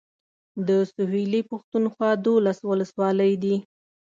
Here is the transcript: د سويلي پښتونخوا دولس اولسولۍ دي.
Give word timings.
د 0.67 0.69
سويلي 0.93 1.41
پښتونخوا 1.51 2.09
دولس 2.25 2.57
اولسولۍ 2.69 3.33
دي. 3.43 3.55